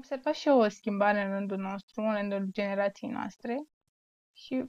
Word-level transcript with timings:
observat 0.00 0.34
și 0.34 0.48
eu 0.48 0.58
o 0.58 0.68
schimbare 0.68 1.22
în 1.24 1.30
rândul 1.30 1.58
nostru, 1.58 2.02
în 2.02 2.12
rândul 2.12 2.48
generației 2.50 3.10
noastre 3.10 3.62
și 4.32 4.64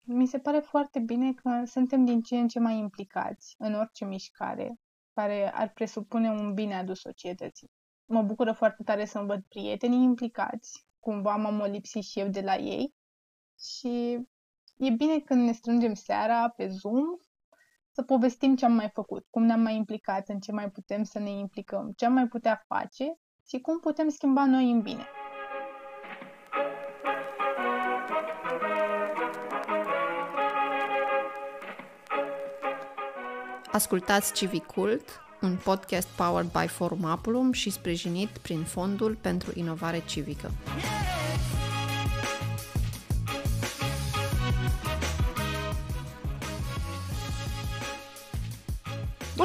mi 0.00 0.26
se 0.26 0.38
pare 0.38 0.58
foarte 0.58 0.98
bine 0.98 1.32
că 1.32 1.62
suntem 1.64 2.04
din 2.04 2.22
ce 2.22 2.36
în 2.36 2.48
ce 2.48 2.58
mai 2.58 2.78
implicați 2.78 3.54
în 3.58 3.74
orice 3.74 4.04
mișcare 4.04 4.80
care 5.14 5.54
ar 5.54 5.72
presupune 5.72 6.30
un 6.30 6.54
bine 6.54 6.74
adus 6.74 7.00
societății. 7.00 7.70
Mă 8.04 8.22
bucură 8.22 8.52
foarte 8.52 8.82
tare 8.82 9.04
să-mi 9.04 9.26
văd 9.26 9.42
prietenii 9.48 10.02
implicați, 10.02 10.86
cumva 10.98 11.36
m-am 11.36 11.70
lipsit 11.70 12.02
și 12.02 12.20
eu 12.20 12.28
de 12.28 12.40
la 12.40 12.56
ei 12.56 12.94
și 13.60 14.18
e 14.76 14.90
bine 14.90 15.18
când 15.20 15.44
ne 15.44 15.52
strângem 15.52 15.94
seara 15.94 16.48
pe 16.48 16.68
Zoom 16.68 17.04
să 17.90 18.02
povestim 18.02 18.56
ce 18.56 18.64
am 18.64 18.72
mai 18.72 18.90
făcut, 18.92 19.26
cum 19.30 19.42
ne-am 19.42 19.60
mai 19.60 19.76
implicat, 19.76 20.28
în 20.28 20.40
ce 20.40 20.52
mai 20.52 20.70
putem 20.70 21.02
să 21.02 21.18
ne 21.18 21.30
implicăm, 21.30 21.92
ce 21.96 22.04
am 22.04 22.12
mai 22.12 22.28
putea 22.28 22.64
face 22.66 23.18
și 23.48 23.58
cum 23.58 23.78
putem 23.80 24.08
schimba 24.08 24.46
noi 24.46 24.70
în 24.70 24.80
bine. 24.80 25.06
Ascultați 33.72 34.32
Civicult, 34.32 35.20
un 35.40 35.56
podcast 35.64 36.08
powered 36.08 36.50
by 36.50 36.66
Forum 36.66 37.04
Apulum 37.04 37.52
și 37.52 37.70
sprijinit 37.70 38.28
prin 38.28 38.62
Fondul 38.62 39.18
pentru 39.20 39.50
Inovare 39.54 40.02
Civică. 40.06 40.50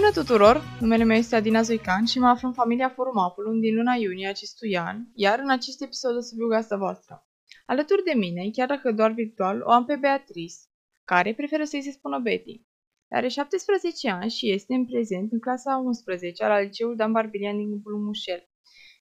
Bună 0.04 0.16
tuturor! 0.16 0.62
Numele 0.80 1.04
meu 1.04 1.18
este 1.18 1.36
Adina 1.36 1.62
Zoican 1.62 2.06
și 2.06 2.20
mă 2.20 2.28
aflu 2.28 2.48
în 2.48 2.54
familia 2.54 2.90
Forum 2.90 3.18
Apulum 3.18 3.60
din 3.60 3.76
luna 3.76 3.94
iunie 3.94 4.28
acestui 4.28 4.78
an, 4.78 4.98
iar 5.14 5.40
în 5.40 5.50
acest 5.50 5.82
episod 5.82 6.16
o 6.16 6.20
să 6.20 6.36
fiu 6.36 6.48
gasta 6.48 6.78
voastră. 6.78 7.28
Alături 7.66 8.04
de 8.04 8.14
mine, 8.18 8.50
chiar 8.52 8.68
dacă 8.68 8.92
doar 8.92 9.12
virtual, 9.12 9.62
o 9.62 9.72
am 9.72 9.86
pe 9.86 9.95
Beatrice, 9.95 10.56
care 11.04 11.34
preferă 11.34 11.64
să-i 11.64 11.82
se 11.82 11.92
spună 11.92 12.20
Betty. 12.20 12.62
Are 13.10 13.28
17 13.28 14.10
ani 14.10 14.30
și 14.30 14.52
este 14.52 14.73
în 14.73 14.86
prezent 14.86 15.32
în 15.32 15.40
clasa 15.40 15.76
11 15.76 16.48
la 16.48 16.60
liceul 16.60 16.95
Dan 16.95 17.12
Barbilian 17.12 17.58
din 17.58 17.70
Câmpul 17.70 17.98
Mușel. 17.98 18.50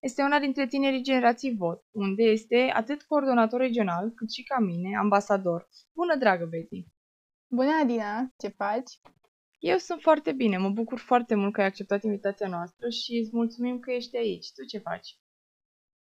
Este 0.01 0.23
una 0.23 0.39
dintre 0.39 0.67
tinerii 0.67 1.03
generații 1.03 1.57
VOT, 1.57 1.85
unde 1.91 2.23
este 2.23 2.71
atât 2.75 3.03
coordonator 3.03 3.61
regional, 3.61 4.11
cât 4.11 4.31
și 4.33 4.43
ca 4.43 4.59
mine, 4.59 4.97
ambasador. 4.97 5.69
Bună, 5.93 6.17
dragă 6.17 6.45
Betty! 6.51 6.87
Bună, 7.49 7.71
Adina! 7.83 8.33
Ce 8.39 8.49
faci? 8.49 9.01
Eu 9.63 9.77
sunt 9.77 10.01
foarte 10.01 10.33
bine, 10.33 10.57
mă 10.57 10.69
bucur 10.71 10.99
foarte 10.99 11.35
mult 11.35 11.53
că 11.53 11.61
ai 11.61 11.67
acceptat 11.67 12.03
invitația 12.03 12.49
noastră 12.49 12.89
și 12.89 13.17
îți 13.17 13.31
mulțumim 13.33 13.79
că 13.79 13.91
ești 13.91 14.17
aici. 14.17 14.53
Tu 14.53 14.65
ce 14.65 14.79
faci? 14.79 15.19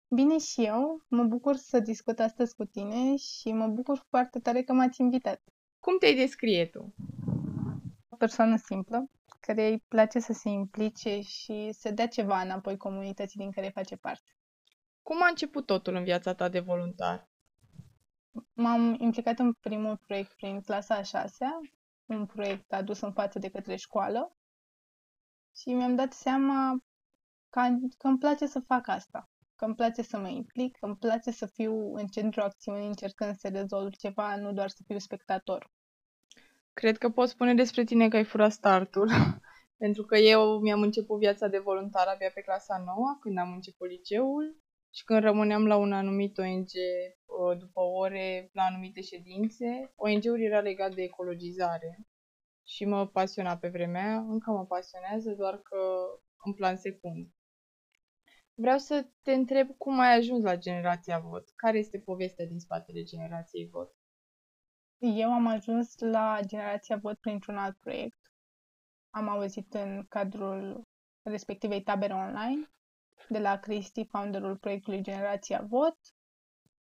Bine 0.08 0.38
și 0.38 0.64
eu, 0.64 1.04
mă 1.08 1.24
bucur 1.24 1.56
să 1.56 1.80
discut 1.80 2.18
astăzi 2.18 2.54
cu 2.54 2.64
tine 2.64 3.16
și 3.16 3.52
mă 3.52 3.66
bucur 3.66 4.04
foarte 4.08 4.38
tare 4.38 4.62
că 4.62 4.72
m-ați 4.72 5.00
invitat. 5.00 5.42
Cum 5.78 5.98
te-ai 5.98 6.14
descrie 6.14 6.66
tu? 6.66 6.94
O 8.08 8.16
persoană 8.16 8.56
simplă, 8.56 9.10
care 9.40 9.68
îi 9.68 9.84
place 9.88 10.18
să 10.18 10.32
se 10.32 10.48
implice 10.48 11.20
și 11.20 11.68
să 11.72 11.90
dea 11.90 12.08
ceva 12.08 12.40
înapoi 12.40 12.76
comunității 12.76 13.40
din 13.40 13.50
care 13.50 13.68
face 13.68 13.96
parte. 13.96 14.36
Cum 15.02 15.22
a 15.22 15.28
început 15.28 15.66
totul 15.66 15.94
în 15.94 16.04
viața 16.04 16.34
ta 16.34 16.48
de 16.48 16.60
voluntar? 16.60 17.28
M-am 18.52 18.96
implicat 18.98 19.38
în 19.38 19.52
primul 19.52 19.96
proiect 20.06 20.32
prin 20.32 20.60
clasa 20.60 20.94
a 20.94 21.02
șasea, 21.02 21.60
un 22.06 22.26
proiect 22.26 22.72
adus 22.72 23.00
în 23.00 23.12
față 23.12 23.38
de 23.38 23.50
către 23.50 23.76
școală 23.76 24.36
și 25.56 25.72
mi-am 25.72 25.94
dat 25.94 26.12
seama 26.12 26.84
că, 27.50 27.60
că 27.98 28.06
îmi 28.06 28.18
place 28.18 28.46
să 28.46 28.60
fac 28.60 28.88
asta, 28.88 29.30
că 29.56 29.64
îmi 29.64 29.74
place 29.74 30.02
să 30.02 30.18
mă 30.18 30.28
implic, 30.28 30.76
că 30.76 30.86
îmi 30.86 30.96
place 30.96 31.30
să 31.30 31.46
fiu 31.46 31.94
în 31.94 32.06
centru 32.06 32.40
acțiunii 32.40 32.86
încercând 32.86 33.36
să 33.36 33.48
rezolv 33.48 33.94
ceva, 33.94 34.36
nu 34.36 34.52
doar 34.52 34.68
să 34.68 34.82
fiu 34.86 34.98
spectator. 34.98 35.70
Cred 36.72 36.98
că 36.98 37.10
pot 37.10 37.28
spune 37.28 37.54
despre 37.54 37.84
tine 37.84 38.08
că 38.08 38.16
ai 38.16 38.24
furat 38.24 38.52
startul, 38.52 39.10
pentru 39.82 40.02
că 40.02 40.16
eu 40.16 40.58
mi-am 40.60 40.82
început 40.82 41.18
viața 41.18 41.48
de 41.48 41.58
voluntar 41.58 42.06
abia 42.06 42.30
pe 42.34 42.40
clasa 42.40 42.82
9, 42.86 43.16
când 43.20 43.38
am 43.38 43.52
început 43.52 43.88
liceul 43.88 44.56
și 44.90 45.04
când 45.04 45.22
rămâneam 45.22 45.66
la 45.66 45.76
un 45.76 45.92
anumit 45.92 46.38
ONG 46.38 46.66
uh, 46.66 47.16
după 47.58 47.80
ore, 47.80 48.50
la 48.52 48.62
anumite 48.62 49.00
ședințe, 49.00 49.92
ONG-ul 49.96 50.40
era 50.40 50.60
legat 50.60 50.94
de 50.94 51.02
ecologizare 51.02 52.06
și 52.62 52.84
mă 52.84 53.06
pasiona 53.06 53.56
pe 53.56 53.68
vremea, 53.68 54.16
încă 54.18 54.50
mă 54.50 54.66
pasionează, 54.66 55.30
doar 55.30 55.58
că 55.58 55.76
în 56.44 56.52
plan 56.52 56.76
secund. 56.76 57.30
Vreau 58.54 58.78
să 58.78 59.06
te 59.22 59.32
întreb 59.32 59.76
cum 59.76 59.98
ai 60.00 60.16
ajuns 60.16 60.42
la 60.42 60.56
generația 60.56 61.18
VOT. 61.18 61.50
Care 61.56 61.78
este 61.78 61.98
povestea 61.98 62.46
din 62.46 62.58
spatele 62.58 63.02
generației 63.02 63.68
VOT? 63.68 63.94
Eu 64.98 65.32
am 65.32 65.46
ajuns 65.46 65.98
la 65.98 66.40
generația 66.46 66.96
VOT 66.96 67.18
printr-un 67.18 67.56
alt 67.56 67.76
proiect. 67.76 68.18
Am 69.10 69.28
auzit 69.28 69.74
în 69.74 70.06
cadrul 70.08 70.82
respectivei 71.22 71.82
tabere 71.82 72.12
online 72.14 72.70
de 73.28 73.38
la 73.38 73.58
Cristi, 73.58 74.04
founderul 74.04 74.56
proiectului 74.56 75.02
Generația 75.02 75.66
Vot, 75.68 75.98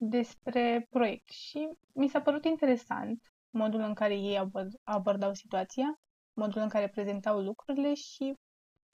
despre 0.02 0.86
proiect 0.90 1.28
și 1.28 1.68
mi 1.92 2.08
s-a 2.08 2.20
părut 2.20 2.44
interesant 2.44 3.32
modul 3.50 3.80
în 3.80 3.94
care 3.94 4.14
ei 4.14 4.50
abordau 4.84 5.34
situația, 5.34 6.00
modul 6.32 6.60
în 6.62 6.68
care 6.68 6.88
prezentau 6.88 7.40
lucrurile 7.40 7.94
și 7.94 8.34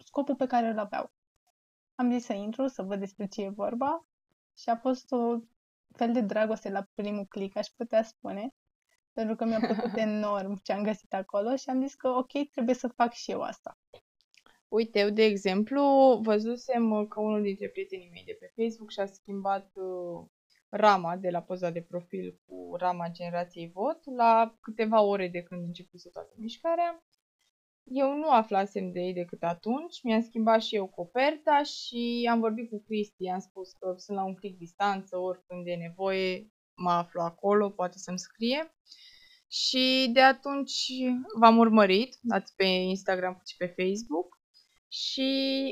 scopul 0.04 0.36
pe 0.36 0.46
care 0.46 0.66
îl 0.66 0.78
aveau. 0.78 1.12
Am 1.94 2.10
zis 2.10 2.24
să 2.24 2.32
intru, 2.32 2.66
să 2.66 2.82
văd 2.82 2.98
despre 2.98 3.26
ce 3.26 3.42
e 3.42 3.48
vorba 3.48 4.06
și 4.58 4.68
a 4.68 4.76
fost 4.76 5.12
o 5.12 5.38
fel 5.92 6.12
de 6.12 6.20
dragoste 6.20 6.70
la 6.70 6.86
primul 6.94 7.24
click, 7.24 7.56
aș 7.56 7.66
putea 7.66 8.02
spune, 8.02 8.54
pentru 9.12 9.36
că 9.36 9.44
mi-a 9.44 9.60
plăcut 9.60 9.96
enorm 10.08 10.56
ce 10.62 10.72
am 10.72 10.82
găsit 10.82 11.14
acolo 11.14 11.56
și 11.56 11.68
am 11.68 11.80
zis 11.80 11.94
că 11.94 12.08
ok, 12.08 12.50
trebuie 12.50 12.74
să 12.74 12.88
fac 12.88 13.12
și 13.12 13.30
eu 13.30 13.40
asta. 13.40 13.78
Uite, 14.68 14.98
eu, 14.98 15.10
de 15.10 15.22
exemplu, 15.22 15.82
văzusem 16.22 16.90
uh, 16.90 17.06
că 17.08 17.20
unul 17.20 17.42
dintre 17.42 17.68
prietenii 17.68 18.10
mei 18.12 18.24
de 18.24 18.36
pe 18.40 18.62
Facebook 18.62 18.90
și-a 18.90 19.06
schimbat 19.06 19.70
uh, 19.74 20.24
rama 20.68 21.16
de 21.16 21.30
la 21.30 21.42
poza 21.42 21.70
de 21.70 21.82
profil 21.82 22.40
cu 22.46 22.76
rama 22.76 23.08
generației 23.08 23.70
vot 23.74 24.00
la 24.16 24.56
câteva 24.60 25.00
ore 25.00 25.28
de 25.28 25.42
când 25.42 25.62
începuse 25.62 26.10
toată 26.10 26.34
mișcarea. 26.36 27.04
Eu 27.84 28.16
nu 28.16 28.30
aflasem 28.30 28.92
de 28.92 29.00
ei 29.00 29.12
decât 29.12 29.42
atunci, 29.42 30.02
mi-am 30.02 30.22
schimbat 30.22 30.62
și 30.62 30.74
eu 30.74 30.86
coperta 30.86 31.62
și 31.62 32.28
am 32.30 32.40
vorbit 32.40 32.70
cu 32.70 32.82
Cristi, 32.86 33.28
am 33.28 33.38
spus 33.38 33.72
că 33.72 33.94
sunt 33.96 34.16
la 34.16 34.24
un 34.24 34.34
click 34.34 34.58
distanță, 34.58 35.16
oricând 35.16 35.66
e 35.66 35.74
nevoie, 35.74 36.52
mă 36.76 36.90
aflu 36.90 37.20
acolo, 37.20 37.70
poate 37.70 37.98
să-mi 37.98 38.18
scrie. 38.18 38.74
Și 39.48 40.10
de 40.12 40.20
atunci 40.20 40.86
v-am 41.40 41.58
urmărit, 41.58 42.18
dați 42.20 42.54
pe 42.56 42.64
Instagram 42.64 43.42
și 43.46 43.56
pe 43.56 43.66
Facebook 43.66 44.35
și 44.96 45.30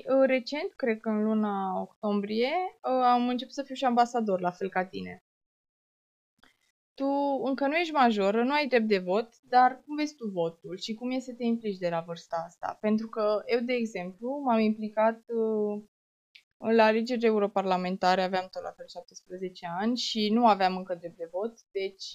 uh, 0.08 0.26
recent, 0.26 0.72
cred 0.76 1.00
că 1.00 1.08
în 1.08 1.24
luna 1.24 1.80
octombrie, 1.80 2.52
uh, 2.82 3.04
am 3.04 3.28
început 3.28 3.54
să 3.54 3.62
fiu 3.62 3.74
și 3.74 3.84
ambasador, 3.84 4.40
la 4.40 4.50
fel 4.50 4.68
ca 4.68 4.86
tine. 4.86 5.24
Tu 6.94 7.06
încă 7.44 7.66
nu 7.66 7.76
ești 7.76 7.92
major, 7.92 8.34
nu 8.34 8.52
ai 8.52 8.66
drept 8.66 8.88
de 8.88 8.98
vot, 8.98 9.28
dar 9.42 9.82
cum 9.84 9.96
vezi 9.96 10.14
tu 10.14 10.28
votul 10.28 10.78
și 10.78 10.94
cum 10.94 11.10
e 11.10 11.18
să 11.18 11.34
te 11.34 11.44
implici 11.44 11.78
de 11.78 11.88
la 11.88 12.00
vârsta 12.00 12.36
asta? 12.46 12.78
Pentru 12.80 13.08
că 13.08 13.42
eu, 13.46 13.60
de 13.60 13.72
exemplu, 13.72 14.40
m-am 14.44 14.60
implicat 14.60 15.18
uh, 15.26 15.82
la 16.56 16.84
alegeri 16.84 17.24
europarlamentare, 17.24 18.22
aveam 18.22 18.48
tot 18.50 18.62
la 18.62 18.72
fel 18.76 18.86
17 18.88 19.66
ani 19.78 19.96
și 19.96 20.28
nu 20.32 20.46
aveam 20.46 20.76
încă 20.76 20.94
drept 20.94 21.16
de 21.16 21.28
vot, 21.30 21.54
deci 21.72 22.12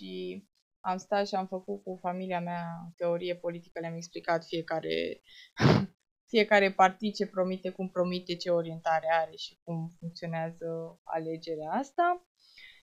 am 0.80 0.98
stat 0.98 1.28
și 1.28 1.36
am 1.36 1.48
făcut 1.48 1.84
cu 1.84 1.98
familia 2.02 2.40
mea 2.40 2.66
teorie 2.96 3.36
politică, 3.36 3.80
le-am 3.80 3.96
explicat 3.96 4.46
fiecare 4.46 5.22
fiecare 6.30 6.72
partid 6.72 7.14
ce 7.14 7.28
promite, 7.28 7.70
cum 7.70 7.90
promite, 7.90 8.36
ce 8.36 8.50
orientare 8.50 9.08
are 9.12 9.36
și 9.36 9.60
cum 9.64 9.90
funcționează 10.00 11.00
alegerea 11.04 11.72
asta. 11.72 12.28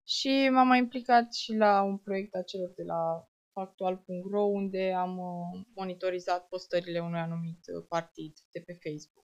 Și 0.07 0.49
m-am 0.53 0.67
mai 0.67 0.79
implicat 0.79 1.35
și 1.35 1.55
la 1.55 1.83
un 1.83 1.99
proiect 1.99 2.35
a 2.35 2.43
celor 2.43 2.73
de 2.77 2.83
la 2.83 3.29
factual.ro 3.53 4.43
unde 4.43 4.93
am 4.93 5.19
uh, 5.19 5.65
monitorizat 5.75 6.49
postările 6.49 7.01
unui 7.01 7.19
anumit 7.19 7.61
uh, 7.67 7.85
partid 7.89 8.37
de 8.53 8.61
pe 8.61 8.79
Facebook. 8.83 9.27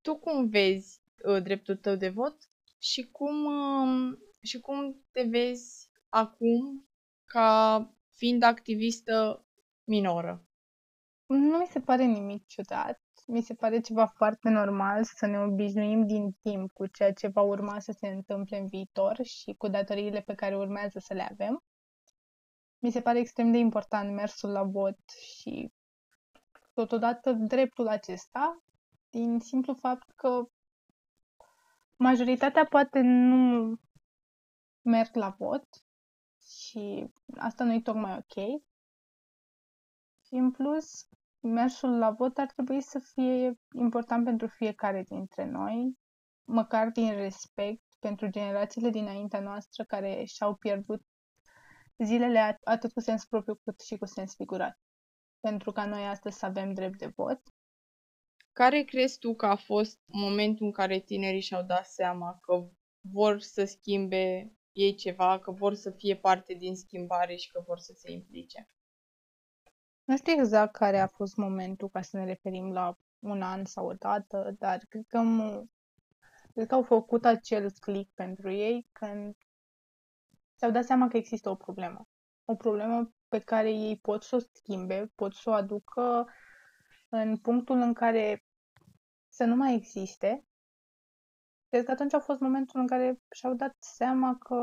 Tu 0.00 0.18
cum 0.18 0.48
vezi 0.48 1.00
uh, 1.24 1.42
dreptul 1.42 1.76
tău 1.76 1.94
de 1.94 2.08
vot 2.08 2.36
și 2.78 3.10
cum, 3.10 3.44
um, 3.44 4.18
și 4.42 4.60
cum 4.60 5.06
te 5.12 5.22
vezi 5.22 5.88
acum 6.08 6.88
ca 7.24 7.92
fiind 8.10 8.42
activistă 8.42 9.46
minoră? 9.84 10.48
Nu 11.26 11.58
mi 11.58 11.66
se 11.70 11.80
pare 11.80 12.04
nimic 12.04 12.46
ciudat 12.46 13.07
mi 13.30 13.42
se 13.42 13.54
pare 13.54 13.80
ceva 13.80 14.06
foarte 14.06 14.48
normal 14.48 15.04
să 15.04 15.26
ne 15.26 15.38
obișnuim 15.38 16.06
din 16.06 16.32
timp 16.32 16.72
cu 16.72 16.86
ceea 16.86 17.12
ce 17.12 17.28
va 17.28 17.40
urma 17.40 17.78
să 17.78 17.92
se 17.92 18.08
întâmple 18.08 18.58
în 18.58 18.66
viitor 18.66 19.18
și 19.22 19.54
cu 19.58 19.68
datoriile 19.68 20.20
pe 20.20 20.34
care 20.34 20.56
urmează 20.56 20.98
să 20.98 21.14
le 21.14 21.22
avem. 21.30 21.62
Mi 22.78 22.90
se 22.90 23.00
pare 23.00 23.18
extrem 23.18 23.50
de 23.52 23.58
important 23.58 24.14
mersul 24.14 24.50
la 24.50 24.62
vot 24.62 24.98
și 25.36 25.72
totodată 26.74 27.32
dreptul 27.32 27.88
acesta 27.88 28.62
din 29.10 29.38
simplu 29.38 29.74
fapt 29.74 30.10
că 30.10 30.44
majoritatea 31.96 32.64
poate 32.64 33.00
nu 33.00 33.74
merg 34.82 35.14
la 35.14 35.34
vot 35.38 35.66
și 36.42 37.12
asta 37.36 37.64
nu 37.64 37.72
e 37.72 37.80
tocmai 37.80 38.16
ok. 38.16 38.62
Și 40.26 40.34
în 40.34 40.50
plus, 40.50 41.08
mersul 41.52 41.98
la 41.98 42.10
vot 42.10 42.38
ar 42.38 42.52
trebui 42.52 42.80
să 42.80 42.98
fie 42.98 43.58
important 43.74 44.24
pentru 44.24 44.46
fiecare 44.46 45.02
dintre 45.02 45.44
noi, 45.44 45.98
măcar 46.44 46.88
din 46.88 47.14
respect 47.14 47.82
pentru 47.98 48.26
generațiile 48.26 48.90
dinaintea 48.90 49.40
noastră 49.40 49.84
care 49.84 50.24
și-au 50.24 50.54
pierdut 50.54 51.02
zilele 51.98 52.58
atât 52.64 52.92
cu 52.92 53.00
sens 53.00 53.24
propriu 53.24 53.54
cât 53.54 53.80
și 53.80 53.96
cu 53.96 54.06
sens 54.06 54.34
figurat. 54.34 54.78
Pentru 55.40 55.72
ca 55.72 55.86
noi 55.86 56.06
astăzi 56.06 56.38
să 56.38 56.46
avem 56.46 56.74
drept 56.74 56.98
de 56.98 57.12
vot. 57.16 57.40
Care 58.52 58.82
crezi 58.82 59.18
tu 59.18 59.34
că 59.34 59.46
a 59.46 59.56
fost 59.56 59.98
momentul 60.06 60.66
în 60.66 60.72
care 60.72 60.98
tinerii 60.98 61.40
și-au 61.40 61.62
dat 61.62 61.86
seama 61.86 62.38
că 62.40 62.68
vor 63.00 63.40
să 63.40 63.64
schimbe 63.64 64.52
ei 64.72 64.94
ceva, 64.94 65.38
că 65.38 65.50
vor 65.50 65.74
să 65.74 65.90
fie 65.90 66.16
parte 66.16 66.54
din 66.54 66.76
schimbare 66.76 67.36
și 67.36 67.50
că 67.50 67.62
vor 67.66 67.78
să 67.78 67.92
se 67.96 68.10
implice? 68.12 68.68
Nu 70.08 70.16
știu 70.16 70.32
exact 70.32 70.72
care 70.72 70.98
a 70.98 71.06
fost 71.06 71.36
momentul 71.36 71.88
ca 71.88 72.02
să 72.02 72.16
ne 72.16 72.24
referim 72.24 72.72
la 72.72 72.98
un 73.18 73.42
an 73.42 73.64
sau 73.64 73.86
o 73.86 73.92
dată, 73.92 74.54
dar 74.58 74.78
cred 74.88 75.04
că, 75.08 75.22
cred 76.52 76.66
că 76.66 76.74
au 76.74 76.82
făcut 76.82 77.24
acel 77.24 77.70
click 77.80 78.14
pentru 78.14 78.50
ei 78.50 78.88
când 78.92 79.36
și-au 80.58 80.70
dat 80.70 80.84
seama 80.84 81.08
că 81.08 81.16
există 81.16 81.50
o 81.50 81.54
problemă. 81.54 82.08
O 82.44 82.54
problemă 82.54 83.12
pe 83.28 83.38
care 83.38 83.70
ei 83.70 83.98
pot 83.98 84.22
să 84.22 84.36
o 84.36 84.38
schimbe, 84.52 85.12
pot 85.14 85.34
să 85.34 85.50
o 85.50 85.52
aducă 85.52 86.26
în 87.08 87.36
punctul 87.36 87.76
în 87.76 87.92
care 87.92 88.44
să 89.28 89.44
nu 89.44 89.56
mai 89.56 89.74
existe. 89.74 90.44
Cred 91.68 91.84
că 91.84 91.90
atunci 91.90 92.14
a 92.14 92.20
fost 92.20 92.40
momentul 92.40 92.80
în 92.80 92.86
care 92.86 93.20
și-au 93.30 93.54
dat 93.54 93.76
seama 93.78 94.36
că, 94.38 94.54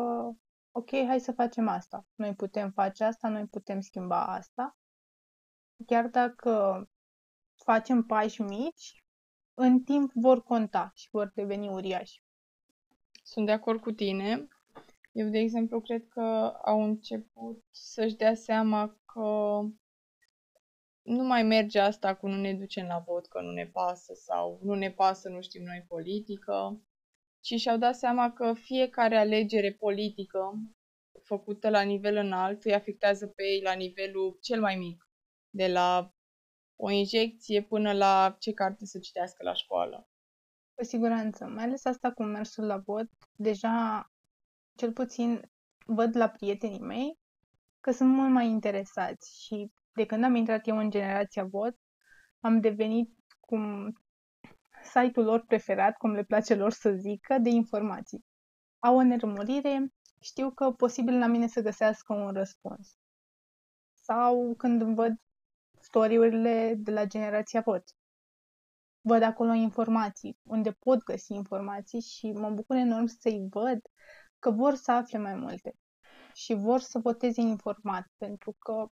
ok, 0.71 0.89
hai 0.89 1.19
să 1.19 1.31
facem 1.31 1.67
asta. 1.67 2.05
Noi 2.15 2.35
putem 2.35 2.71
face 2.71 3.03
asta, 3.03 3.29
noi 3.29 3.45
putem 3.47 3.79
schimba 3.79 4.25
asta. 4.25 4.77
Chiar 5.85 6.07
dacă 6.07 6.85
facem 7.55 8.03
pași 8.03 8.41
mici, 8.41 9.03
în 9.53 9.83
timp 9.83 10.11
vor 10.13 10.43
conta 10.43 10.91
și 10.95 11.09
vor 11.11 11.31
deveni 11.35 11.67
uriași. 11.67 12.23
Sunt 13.23 13.45
de 13.45 13.51
acord 13.51 13.81
cu 13.81 13.91
tine. 13.91 14.47
Eu, 15.11 15.29
de 15.29 15.37
exemplu, 15.37 15.81
cred 15.81 16.07
că 16.07 16.21
au 16.63 16.83
început 16.83 17.63
să-și 17.71 18.15
dea 18.15 18.33
seama 18.33 18.97
că 19.13 19.59
nu 21.01 21.23
mai 21.23 21.43
merge 21.43 21.79
asta 21.79 22.15
cu 22.15 22.27
nu 22.27 22.35
ne 22.35 22.53
ducem 22.53 22.87
la 22.87 23.03
vot, 23.05 23.27
că 23.27 23.41
nu 23.41 23.51
ne 23.51 23.65
pasă 23.65 24.13
sau 24.13 24.59
nu 24.63 24.73
ne 24.73 24.91
pasă, 24.91 25.29
nu 25.29 25.41
știm 25.41 25.63
noi 25.63 25.85
politică, 25.87 26.81
ci 27.39 27.53
și-au 27.59 27.77
dat 27.77 27.95
seama 27.95 28.31
că 28.31 28.53
fiecare 28.53 29.17
alegere 29.17 29.71
politică 29.71 30.59
făcută 31.23 31.69
la 31.69 31.81
nivel 31.81 32.15
înalt 32.15 32.63
îi 32.63 32.73
afectează 32.73 33.27
pe 33.27 33.43
ei 33.43 33.61
la 33.61 33.73
nivelul 33.73 34.37
cel 34.41 34.59
mai 34.59 34.75
mic, 34.75 35.04
de 35.55 35.67
la 35.67 36.13
o 36.75 36.89
injecție 36.89 37.61
până 37.61 37.93
la 37.93 38.35
ce 38.39 38.53
carte 38.53 38.85
să 38.85 38.99
citească 38.99 39.43
la 39.43 39.53
școală. 39.53 40.07
Cu 40.73 40.83
siguranță, 40.83 41.45
mai 41.45 41.63
ales 41.63 41.85
asta 41.85 42.11
cu 42.11 42.23
mersul 42.23 42.65
la 42.65 42.77
vot, 42.77 43.07
deja 43.35 44.09
cel 44.75 44.91
puțin 44.91 45.51
văd 45.85 46.15
la 46.15 46.29
prietenii 46.29 46.79
mei 46.79 47.19
că 47.79 47.91
sunt 47.91 48.09
mult 48.09 48.31
mai 48.31 48.47
interesați 48.47 49.43
și 49.43 49.71
de 49.93 50.05
când 50.05 50.23
am 50.23 50.35
intrat 50.35 50.67
eu 50.67 50.77
în 50.77 50.89
generația 50.89 51.43
vot, 51.43 51.75
am 52.39 52.59
devenit 52.59 53.15
cum 53.39 53.93
site-ul 54.83 55.25
lor 55.25 55.45
preferat, 55.45 55.97
cum 55.97 56.11
le 56.11 56.23
place 56.23 56.55
lor 56.55 56.71
să 56.71 56.91
zică, 56.91 57.37
de 57.37 57.49
informații. 57.49 58.25
Au 58.79 58.97
o 58.97 59.03
nerămurire, 59.03 59.93
știu 60.21 60.51
că 60.51 60.71
posibil 60.71 61.17
la 61.17 61.27
mine 61.27 61.47
să 61.47 61.61
găsească 61.61 62.13
un 62.13 62.31
răspuns. 62.33 62.97
Sau 63.93 64.55
când 64.57 64.81
îmi 64.81 64.95
văd 64.95 65.19
story-urile 65.85 66.73
de 66.77 66.91
la 66.91 67.05
generația 67.05 67.61
vot. 67.61 67.83
Văd 69.01 69.21
acolo 69.21 69.53
informații, 69.53 70.37
unde 70.43 70.71
pot 70.71 71.03
găsi 71.03 71.33
informații 71.33 72.01
și 72.01 72.31
mă 72.31 72.49
bucur 72.49 72.75
enorm 72.75 73.05
să-i 73.05 73.47
văd 73.49 73.79
că 74.39 74.51
vor 74.51 74.75
să 74.75 74.91
afle 74.91 75.17
mai 75.17 75.35
multe 75.35 75.75
și 76.33 76.53
vor 76.53 76.79
să 76.79 76.99
voteze 76.99 77.41
informat, 77.41 78.07
pentru 78.17 78.55
că 78.59 78.87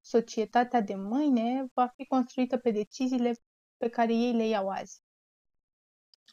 societatea 0.00 0.80
de 0.80 0.94
mâine 0.94 1.66
va 1.74 1.86
fi 1.86 2.06
construită 2.06 2.56
pe 2.56 2.70
deciziile 2.70 3.32
pe 3.76 3.88
care 3.88 4.14
ei 4.14 4.32
le 4.32 4.46
iau 4.46 4.68
azi. 4.68 5.00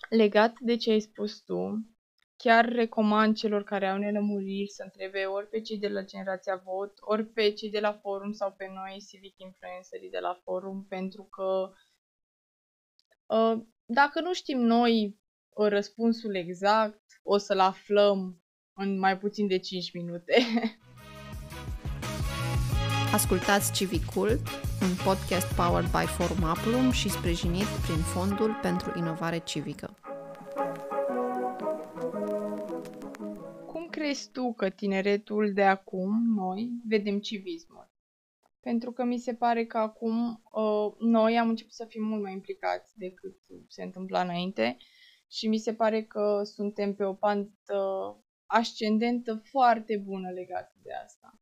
Legat 0.09 0.53
de 0.59 0.75
ce 0.75 0.91
ai 0.91 0.99
spus 0.99 1.41
tu, 1.41 1.85
chiar 2.43 2.65
recomand 2.65 3.35
celor 3.35 3.63
care 3.63 3.87
au 3.87 3.97
nelămuriri 3.97 4.69
să 4.69 4.83
întrebe 4.83 5.25
ori 5.25 5.47
pe 5.47 5.61
cei 5.61 5.77
de 5.77 5.87
la 5.87 6.01
Generația 6.01 6.61
Vot, 6.65 6.93
ori 6.99 7.25
pe 7.25 7.51
cei 7.51 7.69
de 7.69 7.79
la 7.79 7.93
forum 7.93 8.31
sau 8.31 8.53
pe 8.57 8.71
noi, 8.73 9.03
civic 9.09 9.33
influencerii 9.37 10.09
de 10.09 10.19
la 10.19 10.39
forum, 10.43 10.85
pentru 10.89 11.23
că 11.23 11.71
uh, 13.25 13.63
dacă 13.85 14.21
nu 14.21 14.33
știm 14.33 14.59
noi 14.59 15.19
uh, 15.49 15.67
răspunsul 15.67 16.35
exact, 16.35 17.01
o 17.23 17.37
să-l 17.37 17.59
aflăm 17.59 18.43
în 18.73 18.99
mai 18.99 19.17
puțin 19.17 19.47
de 19.47 19.57
5 19.57 19.93
minute. 19.93 20.35
Ascultați 23.13 23.73
Civicult, 23.73 24.47
un 24.81 24.95
podcast 25.03 25.55
powered 25.55 25.89
by 25.89 26.05
Forum 26.05 26.43
Aplum 26.43 26.91
și 26.91 27.09
sprijinit 27.09 27.67
prin 27.85 28.01
Fondul 28.01 28.59
pentru 28.61 28.93
Inovare 28.97 29.39
Civică. 29.39 29.97
Crezi 34.03 34.31
tu 34.31 34.53
că 34.53 34.69
tineretul 34.69 35.53
de 35.53 35.63
acum, 35.63 36.33
noi, 36.35 36.71
vedem 36.87 37.19
civismul? 37.19 37.91
Pentru 38.59 38.91
că 38.91 39.03
mi 39.03 39.17
se 39.17 39.35
pare 39.35 39.65
că 39.65 39.77
acum 39.77 40.43
uh, 40.53 40.93
noi 40.99 41.37
am 41.37 41.49
început 41.49 41.73
să 41.73 41.85
fim 41.85 42.03
mult 42.03 42.21
mai 42.21 42.31
implicați 42.31 42.97
decât 42.97 43.35
se 43.67 43.83
întâmpla 43.83 44.21
înainte 44.21 44.77
și 45.29 45.47
mi 45.47 45.57
se 45.57 45.73
pare 45.73 46.03
că 46.03 46.41
suntem 46.43 46.95
pe 46.95 47.03
o 47.03 47.13
pantă 47.13 47.79
ascendentă 48.45 49.35
foarte 49.35 49.97
bună 49.97 50.29
legată 50.29 50.73
de 50.81 50.93
asta. 51.03 51.41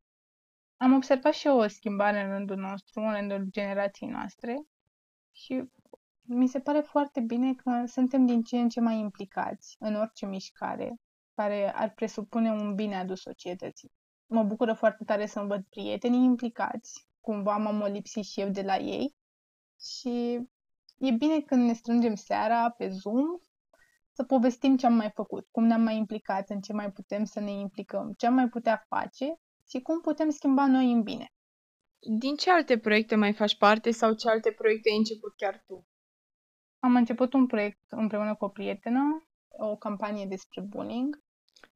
Am 0.77 0.93
observat 0.93 1.33
și 1.33 1.47
eu 1.47 1.57
o 1.57 1.67
schimbare 1.67 2.21
în 2.21 2.29
rândul 2.29 2.57
nostru, 2.57 3.01
în 3.01 3.13
rândul 3.13 3.45
generației 3.49 4.09
noastre 4.09 4.67
și 5.31 5.63
mi 6.21 6.47
se 6.47 6.59
pare 6.59 6.79
foarte 6.79 7.19
bine 7.19 7.53
că 7.53 7.83
suntem 7.85 8.25
din 8.25 8.41
ce 8.41 8.57
în 8.57 8.69
ce 8.69 8.79
mai 8.79 8.99
implicați 8.99 9.75
în 9.79 9.95
orice 9.95 10.25
mișcare 10.25 10.95
care 11.41 11.73
ar 11.75 11.89
presupune 11.89 12.51
un 12.51 12.75
bine 12.75 12.95
adus 12.95 13.21
societății. 13.21 13.91
Mă 14.25 14.43
bucură 14.43 14.73
foarte 14.73 15.03
tare 15.03 15.25
să-mi 15.25 15.47
văd 15.47 15.63
prietenii 15.69 16.23
implicați, 16.23 17.07
cumva 17.21 17.57
m-am 17.57 17.83
lipsit 17.83 18.25
și 18.25 18.39
eu 18.39 18.49
de 18.49 18.61
la 18.61 18.77
ei 18.77 19.15
și 19.79 20.39
e 20.97 21.11
bine 21.11 21.41
când 21.41 21.65
ne 21.65 21.73
strângem 21.73 22.15
seara 22.15 22.69
pe 22.69 22.89
Zoom 22.89 23.25
să 24.11 24.23
povestim 24.23 24.77
ce 24.77 24.85
am 24.85 24.93
mai 24.93 25.11
făcut, 25.13 25.47
cum 25.51 25.63
ne-am 25.63 25.81
mai 25.81 25.95
implicat, 25.95 26.49
în 26.49 26.61
ce 26.61 26.73
mai 26.73 26.91
putem 26.91 27.23
să 27.23 27.39
ne 27.39 27.51
implicăm, 27.51 28.13
ce 28.17 28.25
am 28.25 28.33
mai 28.33 28.47
putea 28.49 28.85
face 28.87 29.35
și 29.69 29.81
cum 29.81 30.01
putem 30.01 30.29
schimba 30.29 30.67
noi 30.67 30.91
în 30.91 31.01
bine. 31.01 31.33
Din 31.99 32.35
ce 32.35 32.51
alte 32.51 32.77
proiecte 32.77 33.15
mai 33.15 33.33
faci 33.33 33.57
parte 33.57 33.91
sau 33.91 34.13
ce 34.13 34.29
alte 34.29 34.51
proiecte 34.51 34.89
ai 34.91 34.97
început 34.97 35.33
chiar 35.35 35.63
tu? 35.67 35.85
Am 36.79 36.95
început 36.95 37.33
un 37.33 37.47
proiect 37.47 37.81
împreună 37.89 38.35
cu 38.35 38.45
o 38.45 38.49
prietenă, 38.49 39.25
o 39.57 39.75
campanie 39.75 40.25
despre 40.25 40.61
bullying. 40.61 41.23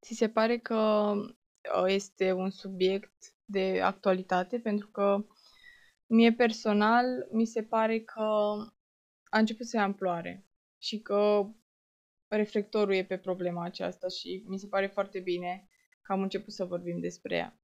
Ți 0.01 0.13
se 0.13 0.29
pare 0.29 0.57
că 0.57 1.11
uh, 1.15 1.83
este 1.85 2.31
un 2.31 2.49
subiect 2.49 3.35
de 3.45 3.81
actualitate? 3.81 4.59
Pentru 4.59 4.87
că 4.87 5.25
mie 6.05 6.33
personal 6.33 7.05
mi 7.31 7.45
se 7.45 7.63
pare 7.63 7.99
că 7.99 8.21
a 9.29 9.37
început 9.39 9.65
să 9.65 9.77
ia 9.77 9.83
amploare 9.83 10.45
și 10.77 10.99
că 10.99 11.45
reflectorul 12.27 12.93
e 12.93 13.05
pe 13.05 13.17
problema 13.17 13.63
aceasta 13.63 14.07
și 14.07 14.43
mi 14.47 14.59
se 14.59 14.67
pare 14.67 14.87
foarte 14.87 15.19
bine 15.19 15.67
că 16.01 16.11
am 16.11 16.21
început 16.21 16.53
să 16.53 16.65
vorbim 16.65 16.99
despre 16.99 17.35
ea. 17.35 17.59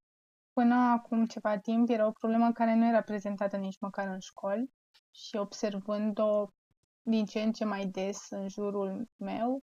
Până 0.53 0.75
acum 0.75 1.25
ceva 1.25 1.57
timp 1.57 1.89
era 1.89 2.07
o 2.07 2.11
problemă 2.11 2.51
care 2.51 2.75
nu 2.75 2.87
era 2.87 3.01
prezentată 3.01 3.57
nici 3.57 3.79
măcar 3.79 4.07
în 4.07 4.19
școli 4.19 4.71
și 5.11 5.35
observând-o 5.35 6.53
din 7.01 7.25
ce 7.25 7.41
în 7.41 7.51
ce 7.51 7.65
mai 7.65 7.85
des 7.85 8.29
în 8.29 8.47
jurul 8.49 9.09
meu, 9.17 9.63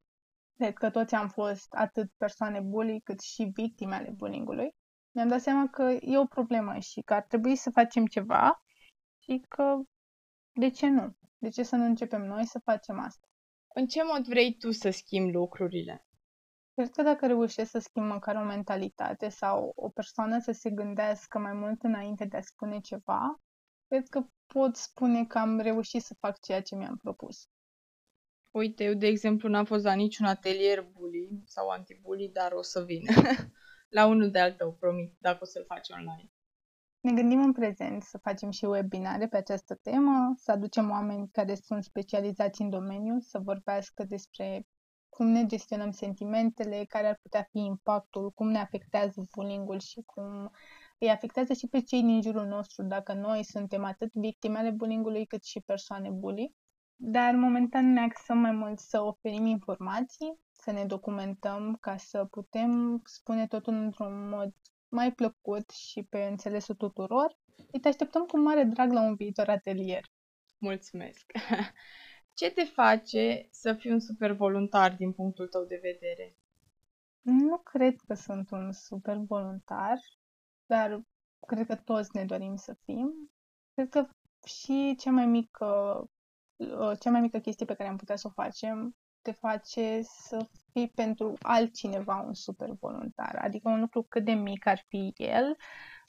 cred 0.58 0.74
că 0.74 0.90
toți 0.90 1.16
am 1.16 1.28
fost 1.28 1.74
atât 1.74 2.12
persoane 2.18 2.60
bully 2.60 3.02
cât 3.02 3.20
și 3.20 3.52
victime 3.54 3.96
ale 3.96 4.10
bullying-ului, 4.10 4.76
mi-am 5.12 5.28
dat 5.28 5.42
seama 5.42 5.68
că 5.68 5.98
e 6.02 6.18
o 6.18 6.26
problemă 6.26 6.80
și 6.80 7.02
că 7.02 7.14
ar 7.14 7.24
trebui 7.24 7.56
să 7.56 7.70
facem 7.70 8.06
ceva 8.06 8.64
și 9.20 9.46
că 9.48 9.82
de 10.52 10.70
ce 10.70 10.88
nu? 10.88 11.16
De 11.38 11.50
ce 11.50 11.64
să 11.64 11.76
nu 11.76 11.86
începem 11.86 12.26
noi 12.26 12.46
să 12.46 12.60
facem 12.60 13.00
asta? 13.00 13.28
În 13.74 13.88
ce 13.88 14.04
mod 14.04 14.28
vrei 14.28 14.58
tu 14.58 14.72
să 14.72 14.90
schimbi 14.90 15.32
lucrurile? 15.32 16.06
Cred 16.74 16.90
că 16.90 17.02
dacă 17.02 17.28
reușești 17.28 17.72
să 17.72 17.80
schimbi 17.80 18.14
măcar 18.14 18.36
o 18.36 18.44
mentalitate 18.44 19.30
sau 19.30 19.72
o 19.76 19.90
persoană 19.90 20.40
să 20.40 20.52
se 20.52 20.70
gândească 20.70 21.40
mai 21.40 21.54
mult 21.54 21.84
înainte 21.84 22.26
de 22.26 22.38
a 22.38 22.42
spune 22.42 22.80
ceva, 22.80 23.42
cred 23.88 24.08
că 24.08 24.26
pot 24.46 24.76
spune 24.76 25.26
că 25.26 25.38
am 25.38 25.60
reușit 25.60 26.02
să 26.02 26.16
fac 26.20 26.40
ceea 26.40 26.62
ce 26.62 26.76
mi-am 26.76 26.98
propus. 26.98 27.50
Uite, 28.58 28.84
eu, 28.84 28.94
de 28.94 29.08
exemplu, 29.08 29.50
n-am 29.50 29.66
fost 29.66 29.84
la 29.84 29.94
niciun 29.94 30.26
atelier 30.26 30.88
bully 30.94 31.30
sau 31.46 31.70
anti-bully, 31.70 32.30
dar 32.34 32.52
o 32.52 32.62
să 32.62 32.84
vin. 32.84 33.02
la 33.98 34.06
unul 34.06 34.32
de 34.32 34.40
al 34.40 34.52
tău, 34.52 34.74
promit, 34.74 35.14
dacă 35.20 35.38
o 35.42 35.46
să-l 35.46 35.66
faci 35.66 35.90
online. 35.90 36.32
Ne 37.00 37.14
gândim 37.14 37.42
în 37.42 37.52
prezent 37.52 38.04
să 38.04 38.18
facem 38.18 38.50
și 38.50 38.66
webinare 38.66 39.28
pe 39.28 39.38
această 39.38 39.76
temă, 39.76 40.34
să 40.36 40.52
aducem 40.52 40.90
oameni 40.90 41.30
care 41.32 41.56
sunt 41.56 41.84
specializați 41.84 42.62
în 42.62 42.70
domeniu, 42.70 43.20
să 43.20 43.40
vorbească 43.40 44.04
despre 44.04 44.68
cum 45.10 45.28
ne 45.28 45.46
gestionăm 45.46 45.92
sentimentele, 45.92 46.86
care 46.88 47.08
ar 47.08 47.20
putea 47.22 47.48
fi 47.52 47.60
impactul, 47.60 48.32
cum 48.32 48.50
ne 48.50 48.60
afectează 48.60 49.28
bullying 49.32 49.80
și 49.80 50.02
cum 50.06 50.52
îi 50.98 51.10
afectează 51.10 51.54
și 51.54 51.68
pe 51.68 51.82
cei 51.82 52.02
din 52.02 52.22
jurul 52.22 52.46
nostru, 52.46 52.84
dacă 52.84 53.14
noi 53.14 53.44
suntem 53.44 53.84
atât 53.84 54.14
victime 54.14 54.58
ale 54.58 54.72
bullying 54.72 55.28
cât 55.28 55.44
și 55.44 55.60
persoane 55.60 56.10
bully. 56.10 56.56
Dar 57.00 57.36
momentan 57.36 57.94
ne 57.94 58.00
axăm 58.00 58.38
mai 58.38 58.51
mult 58.51 58.80
să 58.80 59.01
oferim 59.01 59.46
informații, 59.46 60.39
să 60.51 60.72
ne 60.72 60.86
documentăm 60.86 61.77
ca 61.82 61.98
să 61.98 62.25
putem 62.25 63.01
spune 63.06 63.48
totul 63.48 63.74
într-un 63.74 64.30
mod 64.30 64.54
mai 64.89 65.13
plăcut 65.13 65.70
și 65.70 66.04
pe 66.04 66.24
înțelesul 66.24 66.75
tuturor. 66.75 67.38
Și 67.56 67.80
te 67.82 67.88
așteptăm 67.88 68.25
cu 68.25 68.39
mare 68.39 68.63
drag 68.63 68.92
la 68.92 69.01
un 69.01 69.16
viitor 69.16 69.50
atelier. 69.50 70.06
Mulțumesc! 70.58 71.32
Ce 72.39 72.51
te 72.51 72.63
face 72.63 73.48
să 73.51 73.74
fii 73.74 73.92
un 73.92 74.00
super 74.00 74.32
voluntar 74.32 74.96
din 74.96 75.13
punctul 75.13 75.48
tău 75.48 75.63
de 75.63 75.80
vedere? 75.82 76.36
Nu 77.22 77.58
cred 77.58 77.96
că 78.08 78.13
sunt 78.13 78.51
un 78.51 78.72
super 78.72 79.18
voluntar, 79.18 80.00
dar 80.66 81.01
cred 81.48 81.66
că 81.66 81.75
toți 81.75 82.10
ne 82.13 82.25
dorim 82.25 82.56
să 82.56 82.77
fim. 82.84 83.32
Cred 83.74 83.89
că 83.89 84.08
și 84.46 84.96
cea 85.00 85.12
mai 85.12 85.25
mică, 85.25 85.66
uh, 86.01 86.10
cea 87.00 87.10
mai 87.10 87.22
mică 87.22 87.40
chestie 87.40 87.66
pe 87.66 87.74
care 87.74 87.90
am 87.90 87.98
putea 87.98 88.16
să 88.16 88.28
o 88.28 88.42
facem 88.42 88.96
te 89.28 89.32
face 89.34 90.02
să 90.02 90.48
fii 90.72 90.90
pentru 90.90 91.34
altcineva 91.42 92.24
un 92.28 92.34
super 92.34 92.70
voluntar. 92.80 93.36
Adică 93.36 93.70
un 93.70 93.80
lucru 93.80 94.04
cât 94.04 94.26
de 94.26 94.32
mic 94.32 94.66
ar 94.66 94.84
fi 94.88 95.14
el, 95.18 95.56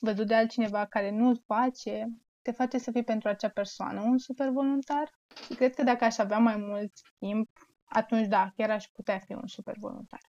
văzut 0.00 0.26
de 0.26 0.34
altcineva 0.34 0.86
care 0.86 1.10
nu 1.10 1.28
îl 1.28 1.42
face, 1.46 2.08
te 2.42 2.50
face 2.50 2.78
să 2.78 2.90
fii 2.90 3.04
pentru 3.04 3.28
acea 3.28 3.48
persoană 3.48 4.00
un 4.00 4.18
super 4.18 4.48
voluntar. 4.48 5.10
Și 5.44 5.54
cred 5.54 5.74
că 5.74 5.82
dacă 5.82 6.04
aș 6.04 6.18
avea 6.18 6.38
mai 6.38 6.56
mult 6.56 6.92
timp, 7.18 7.50
atunci 7.84 8.26
da, 8.26 8.52
chiar 8.56 8.70
aș 8.70 8.84
putea 8.84 9.18
fi 9.18 9.32
un 9.32 9.46
super 9.46 9.74
voluntar. 9.78 10.20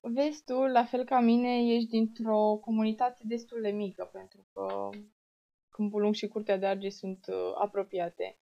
Vezi 0.00 0.44
tu, 0.44 0.60
la 0.60 0.84
fel 0.84 1.04
ca 1.04 1.20
mine, 1.20 1.74
ești 1.74 1.88
dintr-o 1.88 2.56
comunitate 2.56 3.22
destul 3.24 3.60
de 3.62 3.70
mică, 3.70 4.08
pentru 4.12 4.46
că 4.52 4.88
Câmpul 5.68 6.00
Lung 6.00 6.14
și 6.14 6.26
Curtea 6.26 6.58
de 6.58 6.66
Arge 6.66 6.88
sunt 6.88 7.26
uh, 7.28 7.34
apropiate. 7.58 8.38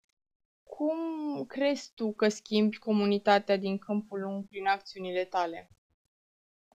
Cum 0.76 1.44
crezi 1.44 1.92
tu 1.94 2.12
că 2.12 2.28
schimbi 2.28 2.78
comunitatea 2.78 3.56
din 3.56 3.78
Câmpul 3.78 4.20
Lung 4.20 4.46
prin 4.46 4.66
acțiunile 4.66 5.24
tale? 5.24 5.70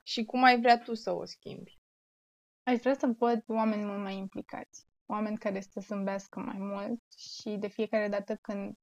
Și 0.04 0.26
cum 0.26 0.44
ai 0.44 0.60
vrea 0.60 0.80
tu 0.80 0.94
să 0.94 1.12
o 1.12 1.26
schimbi? 1.26 1.80
Aș 2.64 2.78
vrea 2.78 2.94
să 2.94 3.16
văd 3.18 3.44
oameni 3.48 3.86
mult 3.86 4.02
mai 4.02 4.18
implicați, 4.18 4.88
oameni 5.06 5.38
care 5.38 5.62
să 5.62 5.80
zâmbească 5.80 6.40
mai 6.40 6.58
mult 6.58 7.02
și 7.18 7.50
de 7.50 7.68
fiecare 7.68 8.08
dată 8.08 8.36
când 8.36 8.78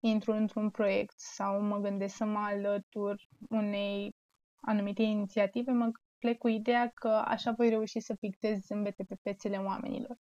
intru 0.00 0.32
într-un 0.32 0.70
proiect 0.70 1.18
sau 1.20 1.60
mă 1.60 1.78
gândesc 1.78 2.16
să 2.16 2.24
mă 2.24 2.38
alătur 2.38 3.28
unei 3.48 4.14
anumite 4.60 5.02
inițiative, 5.02 5.72
mă 5.72 5.90
plec 6.18 6.38
cu 6.38 6.48
ideea 6.48 6.88
că 6.94 7.08
așa 7.08 7.50
voi 7.50 7.68
reuși 7.68 8.00
să 8.00 8.14
pictez 8.14 8.58
zâmbete 8.58 9.04
pe 9.04 9.14
fețele 9.22 9.56
oamenilor. 9.56 10.18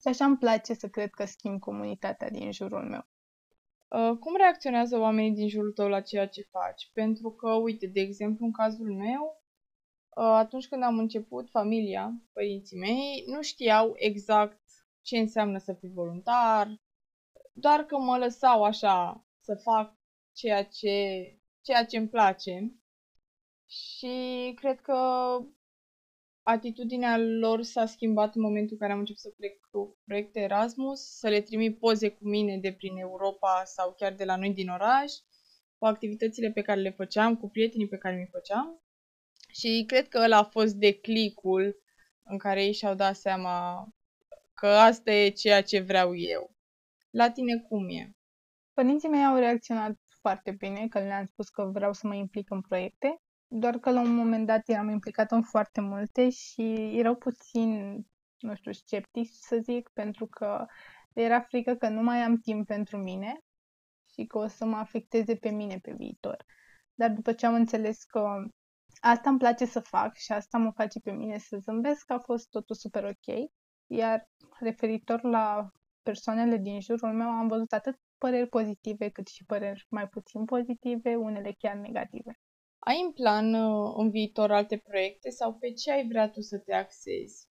Și 0.00 0.08
așa 0.08 0.24
îmi 0.24 0.38
place 0.38 0.74
să 0.74 0.88
cred 0.88 1.10
că 1.10 1.24
schimb 1.24 1.60
comunitatea 1.60 2.30
din 2.30 2.52
jurul 2.52 2.84
meu. 2.88 3.06
Uh, 3.88 4.16
cum 4.20 4.36
reacționează 4.36 4.98
oamenii 4.98 5.34
din 5.34 5.48
jurul 5.48 5.72
tău 5.72 5.88
la 5.88 6.00
ceea 6.00 6.28
ce 6.28 6.42
faci? 6.50 6.90
Pentru 6.92 7.30
că, 7.30 7.52
uite, 7.52 7.86
de 7.86 8.00
exemplu, 8.00 8.44
în 8.44 8.52
cazul 8.52 8.92
meu, 8.92 9.42
uh, 10.16 10.24
atunci 10.24 10.68
când 10.68 10.82
am 10.82 10.98
început, 10.98 11.50
familia, 11.50 12.12
părinții 12.32 12.78
mei, 12.78 13.24
nu 13.26 13.42
știau 13.42 13.92
exact 13.96 14.60
ce 15.02 15.18
înseamnă 15.18 15.58
să 15.58 15.72
fii 15.72 15.92
voluntar, 15.92 16.80
doar 17.52 17.84
că 17.84 17.98
mă 17.98 18.16
lăsau 18.18 18.64
așa 18.64 19.26
să 19.40 19.54
fac 19.54 19.94
ceea 20.32 20.64
ce, 20.64 21.26
ceea 21.60 21.84
ce 21.84 21.96
îmi 21.96 22.08
place. 22.08 22.72
Și 23.66 24.52
cred 24.54 24.80
că 24.80 24.96
atitudinea 26.48 27.18
lor 27.18 27.62
s-a 27.62 27.86
schimbat 27.86 28.34
în 28.34 28.42
momentul 28.42 28.72
în 28.72 28.78
care 28.78 28.92
am 28.92 28.98
început 28.98 29.20
să 29.20 29.34
plec 29.36 29.60
cu 29.70 29.98
proiecte 30.04 30.40
Erasmus, 30.40 31.00
să 31.00 31.28
le 31.28 31.40
trimit 31.40 31.78
poze 31.78 32.08
cu 32.08 32.28
mine 32.28 32.58
de 32.58 32.72
prin 32.72 32.96
Europa 32.96 33.62
sau 33.64 33.94
chiar 33.94 34.12
de 34.12 34.24
la 34.24 34.36
noi 34.36 34.52
din 34.52 34.68
oraș, 34.68 35.12
cu 35.78 35.86
activitățile 35.86 36.50
pe 36.50 36.62
care 36.62 36.80
le 36.80 36.90
făceam, 36.90 37.36
cu 37.36 37.48
prietenii 37.48 37.88
pe 37.88 37.96
care 37.96 38.16
mi 38.16 38.28
făceam. 38.30 38.82
Și 39.52 39.84
cred 39.86 40.08
că 40.08 40.18
ăla 40.18 40.36
a 40.36 40.44
fost 40.44 40.74
declicul 40.74 41.76
în 42.22 42.38
care 42.38 42.64
ei 42.64 42.72
și-au 42.72 42.94
dat 42.94 43.16
seama 43.16 43.88
că 44.54 44.66
asta 44.66 45.10
e 45.10 45.28
ceea 45.30 45.62
ce 45.62 45.80
vreau 45.80 46.16
eu. 46.16 46.50
La 47.10 47.30
tine 47.30 47.58
cum 47.68 47.88
e? 47.88 48.10
Părinții 48.72 49.08
mei 49.08 49.24
au 49.24 49.36
reacționat 49.36 49.94
foarte 50.20 50.50
bine, 50.50 50.88
că 50.88 50.98
le-am 50.98 51.26
spus 51.26 51.48
că 51.48 51.70
vreau 51.72 51.92
să 51.92 52.06
mă 52.06 52.14
implic 52.14 52.50
în 52.50 52.60
proiecte 52.60 53.20
doar 53.48 53.78
că 53.78 53.90
la 53.90 54.00
un 54.00 54.14
moment 54.14 54.46
dat 54.46 54.68
eram 54.68 54.88
implicată 54.88 55.34
în 55.34 55.42
foarte 55.42 55.80
multe 55.80 56.30
și 56.30 56.90
erau 56.98 57.14
puțin, 57.16 58.00
nu 58.38 58.54
știu, 58.54 58.72
sceptici 58.72 59.30
să 59.30 59.58
zic, 59.62 59.88
pentru 59.92 60.26
că 60.26 60.66
era 61.12 61.40
frică 61.40 61.74
că 61.74 61.88
nu 61.88 62.02
mai 62.02 62.18
am 62.18 62.36
timp 62.36 62.66
pentru 62.66 62.96
mine 62.96 63.40
și 64.12 64.24
că 64.24 64.38
o 64.38 64.46
să 64.46 64.64
mă 64.64 64.76
afecteze 64.76 65.36
pe 65.36 65.50
mine 65.50 65.78
pe 65.78 65.92
viitor. 65.92 66.44
Dar 66.94 67.10
după 67.10 67.32
ce 67.32 67.46
am 67.46 67.54
înțeles 67.54 68.04
că 68.04 68.44
asta 69.00 69.30
îmi 69.30 69.38
place 69.38 69.64
să 69.64 69.80
fac 69.80 70.14
și 70.14 70.32
asta 70.32 70.58
mă 70.58 70.70
face 70.70 71.00
pe 71.00 71.12
mine 71.12 71.38
să 71.38 71.56
zâmbesc, 71.56 72.10
a 72.10 72.18
fost 72.18 72.48
totul 72.50 72.76
super 72.76 73.04
ok. 73.04 73.50
Iar 73.86 74.28
referitor 74.58 75.22
la 75.22 75.70
persoanele 76.02 76.56
din 76.56 76.80
jurul 76.80 77.12
meu, 77.12 77.28
am 77.28 77.48
văzut 77.48 77.72
atât 77.72 77.98
păreri 78.18 78.48
pozitive 78.48 79.08
cât 79.08 79.26
și 79.26 79.44
păreri 79.44 79.86
mai 79.88 80.08
puțin 80.08 80.44
pozitive, 80.44 81.14
unele 81.16 81.52
chiar 81.58 81.76
negative. 81.76 82.38
Ai 82.88 83.00
în 83.00 83.12
plan 83.12 83.54
uh, 83.54 83.94
în 83.96 84.10
viitor 84.10 84.52
alte 84.52 84.76
proiecte 84.76 85.30
sau 85.30 85.54
pe 85.54 85.72
ce 85.72 85.92
ai 85.92 86.08
vrea 86.08 86.30
tu 86.30 86.40
să 86.40 86.58
te 86.58 86.74
axezi? 86.74 87.48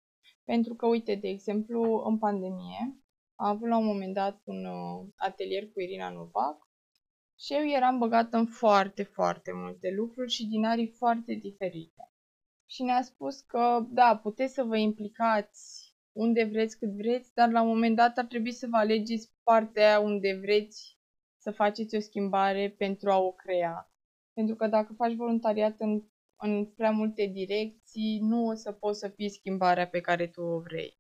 Pentru 0.44 0.76
că, 0.76 0.86
uite, 0.86 1.16
de 1.16 1.28
exemplu, 1.28 2.04
în 2.06 2.18
pandemie, 2.18 2.98
am 3.36 3.48
avut 3.48 3.68
la 3.68 3.78
un 3.78 3.86
moment 3.86 4.14
dat 4.14 4.42
un 4.44 4.66
uh, 4.66 5.08
atelier 5.16 5.72
cu 5.72 5.80
Irina 5.82 6.10
Novac 6.10 6.68
și 7.40 7.54
eu 7.54 7.68
eram 7.68 7.98
băgată 7.98 8.38
în 8.38 8.46
foarte, 8.46 9.04
foarte 9.04 9.52
multe 9.54 9.92
lucruri 9.92 10.32
și 10.32 10.48
din 10.48 10.66
arii 10.66 10.94
foarte 10.98 11.34
diferite. 11.34 12.12
Și 12.66 12.84
ne-a 12.84 13.02
spus 13.02 13.42
că, 13.42 13.86
da, 13.90 14.20
puteți 14.24 14.54
să 14.54 14.64
vă 14.64 14.78
implicați 14.78 15.96
unde 16.12 16.44
vreți, 16.44 16.78
cât 16.78 16.90
vreți, 16.90 17.34
dar 17.34 17.50
la 17.50 17.62
un 17.62 17.68
moment 17.68 17.96
dat 17.96 18.18
ar 18.18 18.26
trebui 18.26 18.52
să 18.52 18.68
vă 18.70 18.78
alegeți 18.78 19.32
partea 19.44 20.00
unde 20.00 20.40
vreți 20.42 20.98
să 21.38 21.52
faceți 21.52 21.96
o 21.96 22.00
schimbare 22.00 22.76
pentru 22.78 23.10
a 23.10 23.18
o 23.18 23.32
crea. 23.32 23.91
Pentru 24.42 24.60
că 24.60 24.68
dacă 24.68 24.94
faci 24.94 25.16
voluntariat 25.16 25.76
în, 25.78 26.04
în 26.36 26.66
prea 26.66 26.92
multe 26.92 27.26
direcții, 27.26 28.20
nu 28.22 28.48
o 28.48 28.54
să 28.54 28.72
poți 28.72 29.00
să 29.00 29.08
fii 29.08 29.30
schimbarea 29.30 29.88
pe 29.88 30.02
care 30.02 30.28
tu 30.28 30.42
o 30.42 30.60
vrei. 30.60 30.98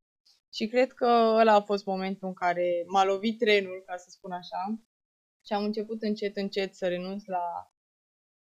Și 0.53 0.67
cred 0.67 0.91
că 0.91 1.35
ăla 1.39 1.53
a 1.53 1.61
fost 1.61 1.85
momentul 1.85 2.27
în 2.27 2.33
care 2.33 2.83
m-a 2.87 3.03
lovit 3.03 3.37
trenul, 3.37 3.83
ca 3.85 3.97
să 3.97 4.09
spun 4.09 4.31
așa, 4.31 4.79
și 5.45 5.53
am 5.53 5.63
început 5.63 6.01
încet, 6.01 6.37
încet 6.37 6.75
să 6.75 6.87
renunț 6.87 7.25
la 7.25 7.71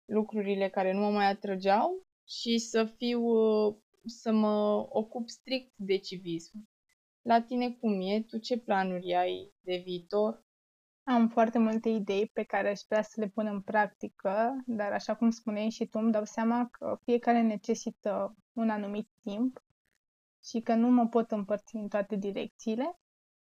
lucrurile 0.05 0.69
care 0.69 0.93
nu 0.93 0.99
mă 0.99 1.09
mai 1.09 1.29
atrăgeau 1.29 2.07
și 2.27 2.57
să 2.57 2.85
fiu, 2.85 3.21
să 4.05 4.31
mă 4.31 4.87
ocup 4.89 5.29
strict 5.29 5.73
de 5.75 5.97
civism. 5.97 6.69
La 7.21 7.41
tine 7.41 7.71
cum 7.71 8.01
e? 8.01 8.21
Tu 8.21 8.37
ce 8.37 8.57
planuri 8.57 9.13
ai 9.15 9.53
de 9.59 9.81
viitor? 9.85 10.47
Am 11.11 11.27
foarte 11.27 11.57
multe 11.57 11.89
idei 11.89 12.29
pe 12.33 12.43
care 12.43 12.69
aș 12.69 12.79
vrea 12.87 13.01
să 13.01 13.13
le 13.19 13.27
pun 13.27 13.45
în 13.45 13.61
practică, 13.61 14.63
dar 14.65 14.91
așa 14.91 15.15
cum 15.15 15.29
spuneai 15.29 15.69
și 15.69 15.85
tu, 15.85 15.99
îmi 15.99 16.11
dau 16.11 16.25
seama 16.25 16.67
că 16.71 16.99
fiecare 17.03 17.41
necesită 17.41 18.35
un 18.53 18.69
anumit 18.69 19.09
timp 19.23 19.63
și 20.43 20.59
că 20.59 20.73
nu 20.73 20.89
mă 20.89 21.07
pot 21.07 21.31
împărți 21.31 21.75
în 21.75 21.87
toate 21.87 22.15
direcțiile, 22.15 22.99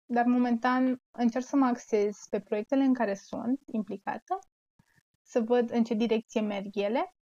dar 0.04 0.24
momentan 0.24 1.02
încerc 1.10 1.44
să 1.44 1.56
mă 1.56 1.66
axez 1.66 2.16
pe 2.30 2.40
proiectele 2.40 2.82
în 2.82 2.94
care 2.94 3.14
sunt 3.14 3.60
implicată, 3.66 4.38
să 5.22 5.40
văd 5.40 5.70
în 5.70 5.84
ce 5.84 5.94
direcție 5.94 6.40
merg 6.40 6.76
ele 6.76 7.14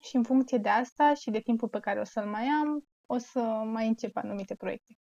și 0.00 0.16
în 0.16 0.22
funcție 0.22 0.58
de 0.58 0.68
asta 0.68 1.14
și 1.14 1.30
de 1.30 1.40
timpul 1.40 1.68
pe 1.68 1.80
care 1.80 2.00
o 2.00 2.04
să-l 2.04 2.26
mai 2.26 2.46
am, 2.46 2.86
o 3.06 3.18
să 3.18 3.40
mai 3.64 3.86
încep 3.86 4.16
anumite 4.16 4.54
proiecte. 4.54 4.98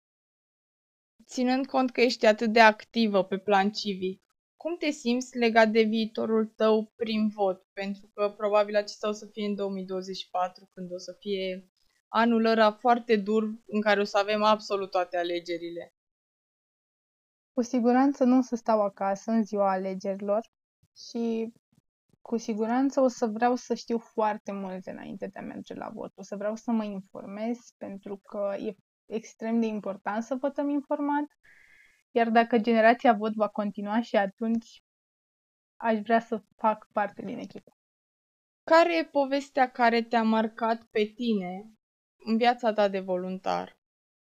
Ținând 1.27 1.67
cont 1.67 1.91
că 1.91 2.01
ești 2.01 2.27
atât 2.27 2.53
de 2.53 2.61
activă 2.61 3.25
pe 3.25 3.39
plan 3.39 3.71
civic, 3.71 4.23
cum 4.63 4.77
te 4.77 4.91
simți 4.91 5.39
legat 5.39 5.69
de 5.69 5.83
viitorul 5.83 6.47
tău 6.47 6.93
prin 6.97 7.29
vot? 7.29 7.67
Pentru 7.73 8.11
că 8.15 8.35
probabil 8.37 8.77
acesta 8.77 9.09
o 9.09 9.13
să 9.13 9.27
fie 9.27 9.47
în 9.47 9.55
2024, 9.55 10.71
când 10.75 10.93
o 10.93 10.99
să 10.99 11.17
fie 11.19 11.71
anul 12.09 12.45
ăla 12.45 12.73
foarte 12.73 13.17
dur 13.17 13.43
în 13.67 13.81
care 13.81 14.01
o 14.01 14.05
să 14.05 14.19
avem 14.19 14.43
absolut 14.43 14.91
toate 14.91 15.17
alegerile. 15.17 15.95
Cu 17.53 17.63
siguranță 17.63 18.25
nu 18.25 18.39
o 18.39 18.41
să 18.41 18.57
stau 18.57 18.83
acasă 18.83 19.31
în 19.31 19.45
ziua 19.45 19.71
alegerilor 19.71 20.51
și 20.97 21.53
cu 22.21 22.37
siguranță 22.37 23.01
o 23.01 23.09
să 23.09 23.27
vreau 23.27 23.55
să 23.55 23.75
știu 23.75 23.99
foarte 23.99 24.53
multe 24.53 24.91
înainte 24.91 25.27
de 25.27 25.39
a 25.39 25.43
merge 25.43 25.75
la 25.75 25.89
vot. 25.89 26.13
O 26.15 26.23
să 26.23 26.37
vreau 26.37 26.57
să 26.57 26.71
mă 26.71 26.85
informez 26.85 27.59
pentru 27.77 28.17
că 28.17 28.55
e 28.59 28.75
extrem 29.07 29.61
de 29.61 29.67
important 29.67 30.23
să 30.23 30.35
votăm 30.35 30.69
informat. 30.69 31.25
Iar 32.15 32.31
dacă 32.31 32.59
generația 32.59 33.13
vot 33.13 33.35
va 33.35 33.49
continua 33.49 34.01
și 34.01 34.17
atunci 34.17 34.83
aș 35.77 35.99
vrea 35.99 36.21
să 36.21 36.43
fac 36.57 36.89
parte 36.93 37.23
din 37.23 37.39
echipă. 37.39 37.77
Care 38.65 38.99
e 38.99 39.05
povestea 39.05 39.71
care 39.71 40.03
te-a 40.03 40.23
marcat 40.23 40.83
pe 40.83 41.05
tine 41.05 41.73
în 42.25 42.37
viața 42.37 42.73
ta 42.73 42.89
de 42.89 43.01
voluntar? 43.01 43.79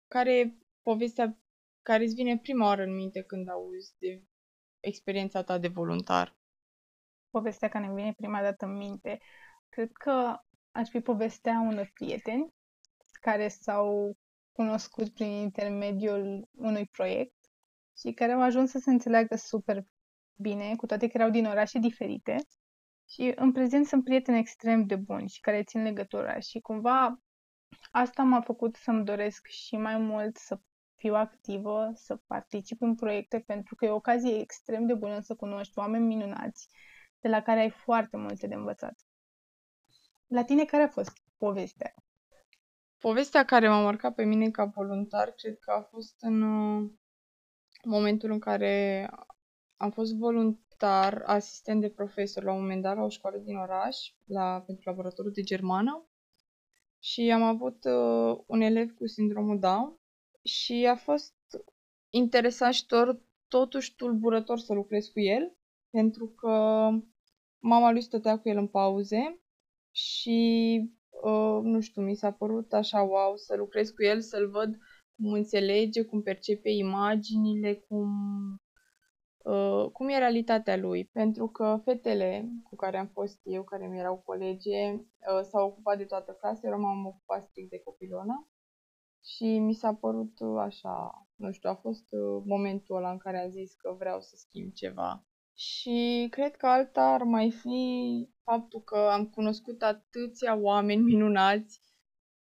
Care 0.08 0.40
e 0.40 0.58
povestea 0.82 1.38
care 1.82 2.04
îți 2.04 2.14
vine 2.14 2.38
prima 2.38 2.66
oară 2.66 2.84
în 2.84 2.96
minte 2.96 3.22
când 3.22 3.50
auzi 3.50 3.94
de 3.98 4.24
experiența 4.80 5.44
ta 5.44 5.58
de 5.58 5.68
voluntar? 5.68 6.36
Povestea 7.30 7.70
care 7.70 7.86
îmi 7.86 7.96
vine 7.96 8.14
prima 8.14 8.42
dată 8.42 8.66
în 8.66 8.78
minte, 8.78 9.20
cred 9.70 9.92
că 9.92 10.38
aș 10.72 10.90
fi 10.90 11.00
povestea 11.00 11.60
unor 11.60 11.92
prieteni 11.94 12.54
care 13.22 13.48
s-au 13.48 14.18
cunoscut 14.52 15.14
prin 15.14 15.28
intermediul 15.28 16.50
unui 16.52 16.86
proiect 16.86 17.41
și 17.98 18.14
care 18.14 18.32
au 18.32 18.42
ajuns 18.42 18.70
să 18.70 18.80
se 18.80 18.90
înțeleagă 18.90 19.36
super 19.36 19.84
bine, 20.36 20.76
cu 20.76 20.86
toate 20.86 21.08
că 21.08 21.18
erau 21.18 21.30
din 21.30 21.46
orașe 21.46 21.80
diferite 21.80 22.36
și 23.10 23.32
în 23.36 23.52
prezent 23.52 23.86
sunt 23.86 24.04
prieteni 24.04 24.38
extrem 24.38 24.86
de 24.86 24.96
buni 24.96 25.30
și 25.30 25.40
care 25.40 25.64
țin 25.64 25.82
legătura 25.82 26.40
și 26.40 26.60
cumva 26.60 27.22
asta 27.92 28.24
m-a 28.24 28.42
făcut 28.42 28.76
să-mi 28.76 29.06
doresc 29.06 29.48
și 29.48 29.78
mai 29.78 29.98
mult 29.98 30.38
să 30.38 30.60
fiu 30.96 31.14
activă, 31.14 31.92
să 31.94 32.16
particip 32.16 32.82
în 32.82 32.96
proiecte, 32.96 33.40
pentru 33.40 33.76
că 33.76 33.86
e 33.86 33.90
o 33.90 33.96
ocazie 33.96 34.40
extrem 34.40 34.86
de 34.86 34.94
bună 34.94 35.20
să 35.20 35.36
cunoști 35.36 35.78
oameni 35.78 36.06
minunați 36.06 36.70
de 37.20 37.28
la 37.28 37.42
care 37.42 37.60
ai 37.60 37.70
foarte 37.70 38.18
multe 38.18 38.48
de 38.48 38.56
învățat. 38.56 39.00
La 40.28 40.44
tine 40.44 40.66
care 40.66 40.84
a 40.84 40.88
fost 40.88 41.12
povestea? 41.38 41.94
Povestea 42.98 43.46
care 43.46 43.70
m-a 43.70 43.82
marcat 43.82 44.16
pe 44.16 44.24
mine 44.24 44.50
ca 44.50 44.66
voluntar, 44.66 45.32
cred 45.32 45.58
că 45.60 45.72
a 45.72 45.82
fost 45.82 46.16
în 46.20 46.42
uh, 46.42 46.92
momentul 47.86 48.32
în 48.32 48.40
care 48.40 49.10
am 49.78 49.92
fost 49.92 50.16
voluntar, 50.16 51.22
asistent 51.26 51.82
de 51.82 51.90
profesor 51.90 52.44
la 52.44 52.54
un 52.54 52.60
moment 52.60 52.82
dat 52.82 52.96
la 52.96 53.04
o 53.04 53.10
școală 53.10 53.38
din 53.38 53.56
oraș, 53.56 53.98
la, 54.26 54.64
pentru 54.66 54.90
laboratorul 54.90 55.32
de 55.32 55.42
germană. 55.42 56.06
Și 57.00 57.32
am 57.32 57.42
avut 57.42 57.84
uh, 57.84 58.44
un 58.46 58.62
elev 58.62 58.92
cu 58.92 59.08
sindromul 59.08 59.60
Down 59.60 60.00
și 60.44 60.88
a 60.90 60.96
fost 60.96 61.36
interesant 62.10 62.74
și 62.74 62.86
tot, 62.86 63.22
totuși 63.48 63.96
tulburător 63.96 64.60
să 64.60 64.74
lucrez 64.74 65.06
cu 65.08 65.20
el, 65.20 65.56
pentru 65.90 66.28
că 66.28 66.50
mama 67.60 67.92
lui 67.92 68.02
stătea 68.02 68.40
cu 68.40 68.50
el 68.50 68.58
în 68.58 68.68
pauze 68.68 69.42
și, 69.92 70.80
uh, 71.10 71.60
nu 71.64 71.80
știu, 71.80 72.02
mi 72.02 72.16
s-a 72.16 72.32
părut 72.32 72.74
așa 72.74 73.02
wow 73.02 73.36
să 73.36 73.56
lucrez 73.56 73.90
cu 73.90 74.04
el, 74.04 74.22
să-l 74.22 74.50
văd 74.50 74.78
cum 75.22 75.32
înțelege, 75.32 76.04
cum 76.04 76.22
percepe 76.22 76.70
imaginile, 76.70 77.74
cum 77.74 78.10
Uh, 79.44 79.92
cum 79.92 80.08
e 80.08 80.18
realitatea 80.18 80.78
lui, 80.78 81.06
pentru 81.06 81.48
că 81.48 81.80
fetele 81.84 82.50
cu 82.64 82.76
care 82.76 82.98
am 82.98 83.08
fost 83.08 83.40
eu, 83.44 83.64
care 83.64 83.88
mi 83.88 84.00
erau 84.00 84.18
colege, 84.26 84.94
uh, 84.94 85.42
s-au 85.42 85.68
ocupat 85.68 85.98
de 85.98 86.04
toată 86.06 86.32
clasa, 86.32 86.68
eu 86.68 86.80
m-am 86.80 87.06
ocupat 87.06 87.44
strict 87.44 87.70
de 87.70 87.80
copilona 87.80 88.48
și 89.24 89.60
mi 89.60 89.74
s-a 89.74 89.94
părut 89.94 90.40
uh, 90.40 90.60
așa, 90.60 91.28
nu 91.36 91.52
știu, 91.52 91.70
a 91.70 91.76
fost 91.76 92.06
momentul 92.46 92.96
ăla 92.96 93.12
în 93.12 93.18
care 93.18 93.42
am 93.42 93.50
zis 93.50 93.74
că 93.74 93.96
vreau 93.98 94.22
să 94.22 94.36
schimb 94.36 94.74
ceva. 94.74 95.26
Și 95.54 96.28
cred 96.30 96.56
că 96.56 96.68
alta 96.68 97.02
ar 97.02 97.24
mai 97.24 97.52
fi 97.52 98.30
faptul 98.44 98.82
că 98.82 98.98
am 98.98 99.28
cunoscut 99.30 99.82
atâția 99.82 100.56
oameni 100.56 101.02
minunați 101.02 101.82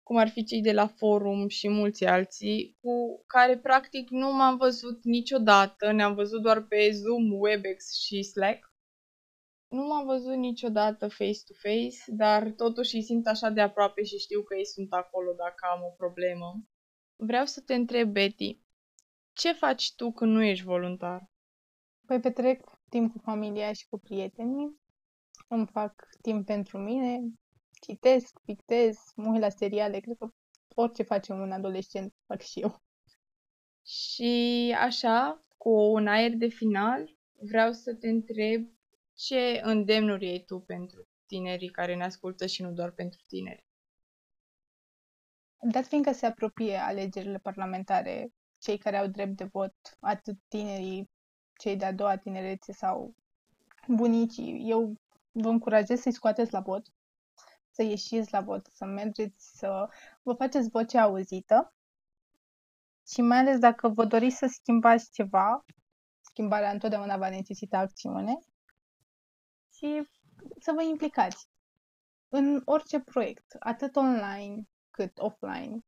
cum 0.09 0.17
ar 0.17 0.29
fi 0.29 0.45
cei 0.45 0.61
de 0.61 0.73
la 0.73 0.87
forum 0.87 1.49
și 1.49 1.69
mulți 1.69 2.05
alții, 2.05 2.77
cu 2.81 3.25
care 3.27 3.59
practic 3.59 4.11
nu 4.11 4.33
m-am 4.33 4.57
văzut 4.57 5.05
niciodată, 5.05 5.93
ne-am 5.93 6.15
văzut 6.15 6.43
doar 6.43 6.63
pe 6.63 6.91
Zoom, 6.93 7.33
Webex 7.33 7.95
și 7.95 8.23
Slack. 8.23 8.73
Nu 9.69 9.87
m-am 9.87 10.07
văzut 10.07 10.37
niciodată 10.37 11.09
face-to-face, 11.09 11.97
dar 12.07 12.51
totuși 12.51 12.97
îi 12.97 13.03
simt 13.03 13.27
așa 13.27 13.51
de 13.51 13.61
aproape 13.61 14.03
și 14.03 14.19
știu 14.19 14.43
că 14.43 14.55
ei 14.57 14.67
sunt 14.67 14.93
acolo 14.93 15.33
dacă 15.33 15.67
am 15.73 15.83
o 15.83 15.91
problemă. 15.91 16.65
Vreau 17.17 17.45
să 17.45 17.61
te 17.61 17.75
întreb, 17.75 18.13
Betty, 18.13 18.59
ce 19.33 19.53
faci 19.53 19.95
tu 19.95 20.13
când 20.13 20.33
nu 20.33 20.43
ești 20.43 20.65
voluntar? 20.65 21.31
Păi 22.07 22.21
petrec 22.21 22.61
timp 22.89 23.13
cu 23.13 23.19
familia 23.19 23.73
și 23.73 23.89
cu 23.89 23.99
prietenii, 23.99 24.81
îmi 25.49 25.67
fac 25.67 26.09
timp 26.23 26.47
pentru 26.47 26.79
mine, 26.79 27.21
citesc, 27.81 28.41
pictez, 28.45 28.99
mă 29.17 29.31
uit 29.33 29.41
la 29.41 29.49
seriale, 29.49 30.01
cred 30.01 30.17
că 30.19 30.29
orice 30.75 31.03
face 31.03 31.33
un 31.33 31.53
adolescent 31.53 32.15
fac 32.27 32.41
și 32.41 32.61
eu. 32.61 32.83
Și 33.85 34.75
așa, 34.79 35.45
cu 35.57 35.71
un 35.71 36.07
aer 36.07 36.35
de 36.35 36.49
final, 36.49 37.17
vreau 37.41 37.73
să 37.73 37.95
te 37.95 38.09
întreb 38.09 38.69
ce 39.15 39.61
îndemnuri 39.65 40.29
ai 40.29 40.39
tu 40.39 40.61
pentru 40.61 41.09
tinerii 41.27 41.71
care 41.71 41.95
ne 41.95 42.05
ascultă 42.05 42.47
și 42.47 42.63
nu 42.63 42.73
doar 42.73 42.91
pentru 42.91 43.21
tineri? 43.27 43.67
Dat 45.61 45.87
fiindcă 45.87 46.13
se 46.13 46.27
apropie 46.27 46.77
alegerile 46.77 47.39
parlamentare, 47.39 48.33
cei 48.59 48.79
care 48.79 48.97
au 48.97 49.07
drept 49.07 49.37
de 49.37 49.45
vot, 49.45 49.75
atât 50.01 50.39
tinerii, 50.49 51.11
cei 51.61 51.77
de-a 51.77 51.93
doua 51.93 52.17
tinerețe 52.17 52.73
sau 52.73 53.15
bunicii, 53.89 54.71
eu 54.71 54.95
vă 55.33 55.49
încurajez 55.49 56.01
să-i 56.01 56.13
scoateți 56.13 56.53
la 56.53 56.61
vot, 56.61 56.87
să 57.79 57.85
ieșiți 57.85 58.33
la 58.33 58.41
vot, 58.41 58.67
să 58.73 58.85
mergeți, 58.85 59.59
să 59.59 59.89
vă 60.23 60.33
faceți 60.33 60.71
vocea 60.71 61.03
auzită 61.03 61.75
și 63.07 63.21
mai 63.21 63.39
ales 63.39 63.59
dacă 63.59 63.89
vă 63.89 64.05
doriți 64.05 64.37
să 64.37 64.47
schimbați 64.47 65.11
ceva, 65.13 65.65
schimbarea 66.21 66.71
întotdeauna 66.71 67.17
va 67.17 67.29
necesita 67.29 67.79
acțiune 67.79 68.39
și 69.73 70.09
să 70.61 70.73
vă 70.73 70.83
implicați 70.83 71.49
în 72.29 72.63
orice 72.65 73.01
proiect, 73.01 73.57
atât 73.59 73.97
online 73.97 74.69
cât 74.91 75.19
offline. 75.19 75.79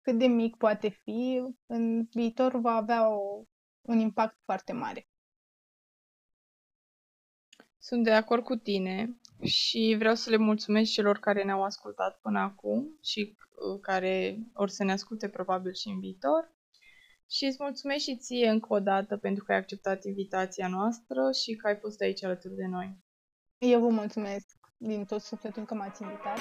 Cât 0.00 0.18
de 0.18 0.26
mic 0.26 0.56
poate 0.56 0.88
fi, 0.88 1.42
în 1.66 2.04
viitor 2.04 2.60
va 2.60 2.72
avea 2.72 3.08
o, 3.08 3.42
un 3.80 3.98
impact 3.98 4.38
foarte 4.44 4.72
mare. 4.72 5.08
Sunt 7.78 8.04
de 8.04 8.12
acord 8.12 8.44
cu 8.44 8.56
tine 8.56 9.18
și 9.42 9.94
vreau 9.98 10.14
să 10.14 10.30
le 10.30 10.36
mulțumesc 10.36 10.92
celor 10.92 11.18
care 11.18 11.44
ne-au 11.44 11.62
ascultat 11.62 12.18
până 12.20 12.38
acum 12.38 12.98
și 13.02 13.36
uh, 13.38 13.80
care 13.80 14.38
or 14.54 14.68
să 14.68 14.84
ne 14.84 14.92
asculte 14.92 15.28
probabil 15.28 15.72
și 15.72 15.88
în 15.88 16.00
viitor. 16.00 16.54
Și 17.30 17.44
îți 17.44 17.56
mulțumesc 17.60 18.02
și 18.02 18.16
ție 18.16 18.48
încă 18.48 18.74
o 18.74 18.80
dată 18.80 19.16
pentru 19.16 19.44
că 19.44 19.52
ai 19.52 19.58
acceptat 19.58 20.04
invitația 20.04 20.68
noastră 20.68 21.30
și 21.42 21.54
că 21.54 21.66
ai 21.66 21.76
fost 21.76 22.00
aici 22.00 22.24
alături 22.24 22.54
de 22.54 22.66
noi. 22.66 22.98
Eu 23.58 23.80
vă 23.80 23.88
mulțumesc 23.88 24.46
din 24.76 25.04
tot 25.04 25.20
sufletul 25.20 25.64
că 25.64 25.74
m-ați 25.74 26.02
invitat 26.02 26.38